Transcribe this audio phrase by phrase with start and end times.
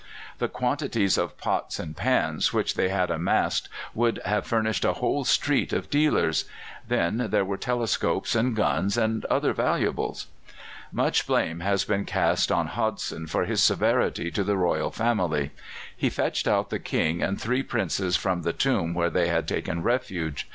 [0.39, 5.25] The quantities of pots and pans which they had amassed would have furnished a whole
[5.25, 6.45] street of dealers;
[6.87, 10.25] then, there were telescopes and guns and other valuables.
[10.91, 15.51] Much blame has been cast on Hodson for his severity to the royal family.
[15.95, 19.83] He fetched out the King and three Princes from the tomb where they had taken
[19.83, 20.49] refuge.